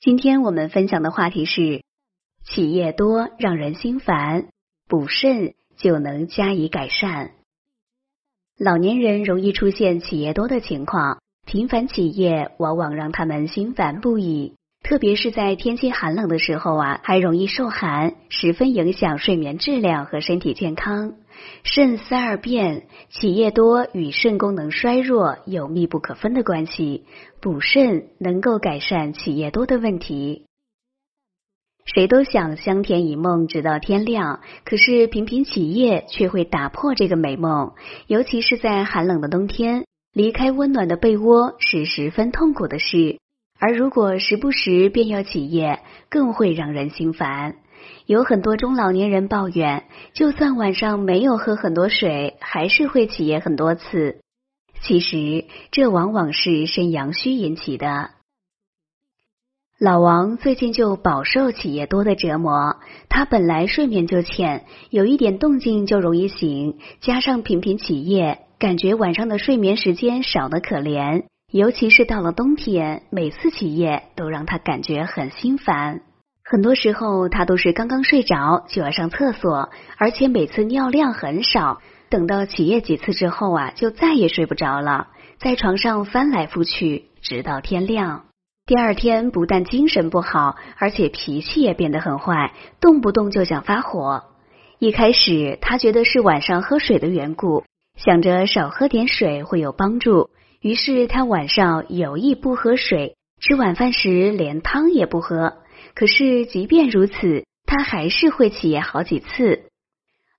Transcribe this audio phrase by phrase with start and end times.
[0.00, 1.82] 今天我们分享的话题是：
[2.42, 4.46] 起夜多让人心烦，
[4.88, 7.32] 补肾就能加以改善。
[8.58, 21.16] 老年人容易出现起夜多的情况，频繁起夜往往让他们心烦不已，特别是在天气寒冷的时候啊，还容易受寒，十分影响睡眠质量和身体健康。
[21.62, 27.04] 肾三二变，起夜多与肾功能衰弱有密不可分的关系。
[27.40, 30.44] 补肾能够改善起夜多的问题。
[31.86, 37.72] 谁都想香甜一梦直到天亮，可是频频起夜却会打破这个美梦。
[38.06, 43.18] 尤其是在寒冷的冬天，离开温暖的被窝是十分痛苦的事。
[43.58, 47.56] 而如果时不时便要起夜，更会让人心烦。
[48.06, 54.20] 有很多中老年人抱怨，就算晚上没有喝很多水，还是会起夜很多次。
[54.82, 58.10] 其实这往往是肾阳虚引起的。
[59.78, 62.76] 老王最近就饱受起夜多的折磨，
[63.08, 71.24] 他本来睡眠就浅，有一点动静就容易醒，加上频频起夜，感觉晚上的睡眠时间少得可怜。
[71.50, 76.02] 尤其是到了冬天，每次起夜都让他感觉很心烦。
[76.50, 81.80] 很多时候，他都是刚刚睡着就要上厕所，而且每次尿量很少。
[82.08, 85.06] 等到起夜几次之后啊，就再也睡不着了，
[85.38, 88.24] 在床上翻来覆去，直到天亮。
[88.66, 94.24] 第二天不但精神不好，而且脾气也变得很坏，动不动就想发火。
[94.80, 97.62] 一开始他觉得是晚上喝水的缘故，
[97.96, 105.58] 想着少喝点水会有帮助，于是他晚上有意不喝水，吃晚饭时连汤也不喝。
[105.94, 109.64] 可是，即便如此，他还是会起夜好几次。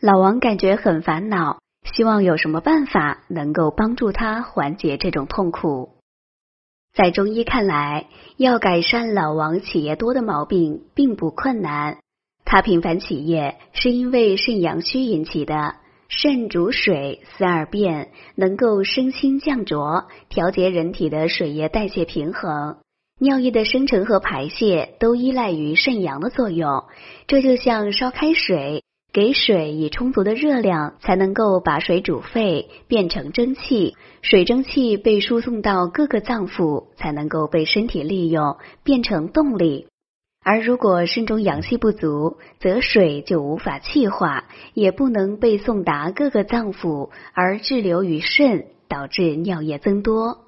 [0.00, 1.60] 老王感觉很烦恼，
[1.92, 5.96] 希望有什么办法能够帮助他缓解这种痛苦。
[6.92, 8.06] 在中医看来，
[8.36, 11.98] 要改善老王起夜多的毛病并不困难。
[12.44, 15.76] 他频繁起夜是因为肾阳虚引起的。
[16.08, 22.78] 肾主水，思二便，能够升清降浊，调节人体的水液代谢平衡。
[23.22, 26.84] 尿液的生成和排泄都依赖于肾阳的作用，
[27.26, 28.82] 这就像烧开水，
[29.12, 39.86] 给水以充足的热量，才能够把水煮沸变成蒸汽，水蒸气被输送到各个脏腑，才能够被身体利用变成动力。
[40.42, 50.38] 而如果肾中阳气不足，则水就无法气化，也不能被送达各个脏腑，而滞留于肾，导致尿液增多。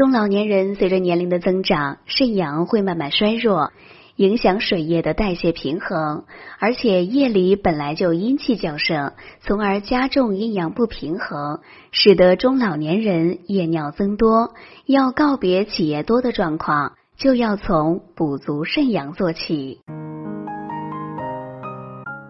[0.00, 3.70] 中老年人随着年龄的增长，肾阳会慢慢衰弱，
[4.16, 6.24] 影响水液的代谢平衡，
[6.58, 9.12] 而且夜里本来就阴气较盛，
[9.42, 11.60] 从而加重阴阳不平衡，
[11.92, 14.54] 使得中老年人夜尿增多。
[14.86, 19.82] 要告别起夜多的状况，就要从补足肾阳做起。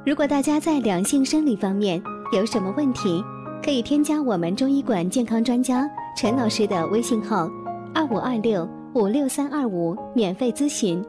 [0.04, 3.22] 如果大家在两性生理方面有什么问题，
[3.64, 5.88] 可以添加我们中医馆健康专家。
[6.16, 7.48] 陈老师的微信号：
[7.92, 11.04] 二五二六五六三二五，免费咨询。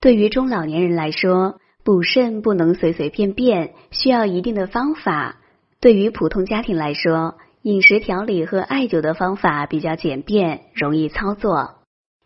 [0.00, 5.36] 对于中老年人来说，补肾不能随随便便，需要一定的方法。
[5.80, 11.76] 对于普通家庭来说，饮食调理和艾灸的方法比较简便，容易操作。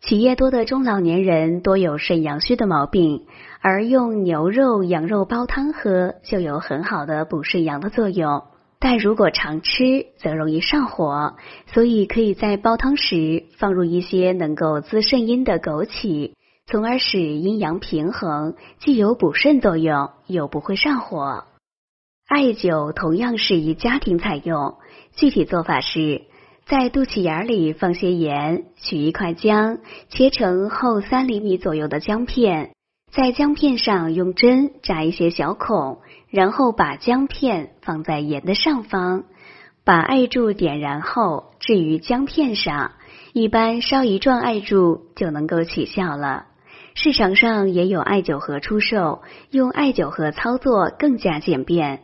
[0.02, 3.26] 企业多的中老年人多有肾阳虚的毛病，
[3.60, 8.42] 而用牛肉、羊肉煲汤喝就有很好的补肾阳的作用。
[8.82, 11.36] 但如果常吃，则容易上火，
[11.66, 16.32] 所以可以在煲汤时放入一些能够滋肾阴的枸杞，
[16.66, 21.44] 从而使阴阳平衡，既有补肾作用，又不会上火。
[22.26, 24.78] 艾灸同样适宜家庭采用，
[25.14, 26.22] 具体做法是。
[26.66, 32.70] 在肚脐眼里放些盐，取一块姜，切成厚三厘米左右的姜片，
[33.12, 35.98] 在姜片上用针扎一些小孔，
[36.28, 39.24] 然后把姜片放在盐的上方，
[39.84, 42.92] 把艾柱点燃后置于姜片上，
[43.32, 46.46] 一般烧一转艾柱就能够起效了。
[46.94, 52.02] 市场上也有艾灸盒出售，用艾灸盒操作更加简便。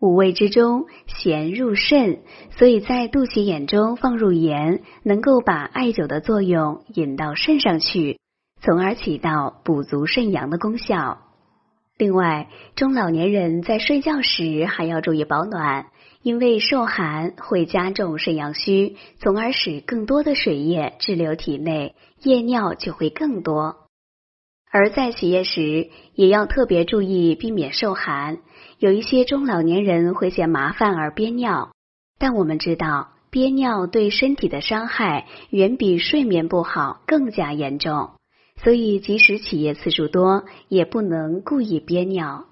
[0.00, 2.18] 五味之中，咸入肾，
[2.50, 8.18] 所以在肚脐眼中放入盐，能够把艾灸的作用引到肾上去，
[8.64, 11.18] 从而起到补足肾阳的功效。
[11.98, 15.88] 另外，中老年人在睡觉时还要注意保暖，
[16.22, 23.76] 因为受寒会加重肾阳虚，从而使更多的水液滞留体内，夜尿就会更多。
[24.72, 28.38] 而在起夜时，也要特别注意避免受寒。
[28.78, 31.72] 有一些中老年人会嫌麻烦而憋尿，
[32.18, 38.12] 但我们知道憋尿对身体的伤害远比睡眠不好更加严重，
[38.64, 42.46] 所以即使起夜次数多，也不能故意憋尿。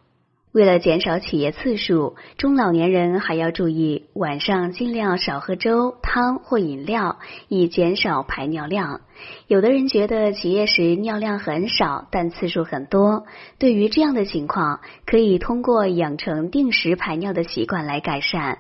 [0.52, 7.18] 为了减少起夜次数，中老年人还要注意晚上尽量少喝粥、汤或饮料，
[7.48, 9.00] 以减少排尿量。
[9.46, 13.24] 有的人觉得起夜时尿量很少，但次数很多。
[13.58, 18.58] 对于这样的情况，可以通过养成定时排尿的习惯来改善。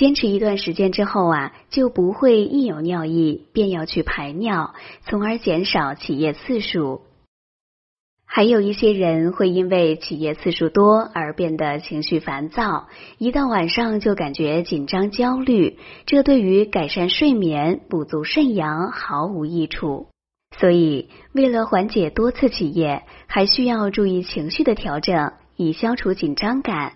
[0.00, 7.02] 坚持一段时间之后啊，就不会一有尿意便要去排尿，从而减少起夜次数。
[8.24, 12.88] 还有一些人会因为起夜次数多而变得情绪烦躁，
[13.18, 15.76] 一到晚上就感觉紧张焦虑，
[16.06, 20.06] 这对于改善睡眠、补足肾阳毫无益处。
[20.58, 26.94] 所以，为了缓解多次起夜，还需要注意情绪的调整，以消除紧张感。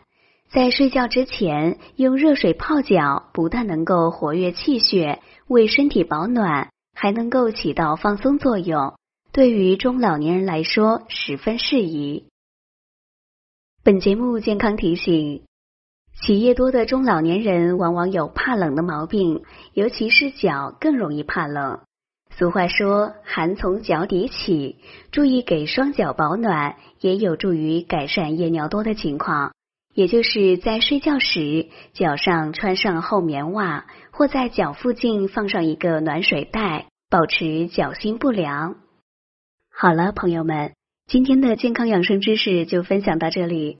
[0.50, 8.94] 在睡觉之前用热水泡脚，不但能够活跃气血，为身体保暖，还能够起到放松作用。
[9.32, 12.28] 对于中老年人来说十分适宜。
[13.82, 15.42] 本节目健康提醒：
[16.22, 19.42] 起夜多的中老年人往往有怕冷的毛病，
[19.72, 21.80] 尤其是脚更容易怕冷。
[22.30, 24.78] 俗话说“寒从脚底起”，
[25.10, 29.52] 注意给双脚保暖，也有助于改善夜尿多的情况。
[29.94, 38.76] 也就是在睡觉时，脚上穿上厚棉袜，或在脚附近放上一个暖水袋，保持脚心不凉。
[39.72, 40.74] 好了，朋友们，
[41.06, 43.72] 今天的健康养生知识就分享到这里。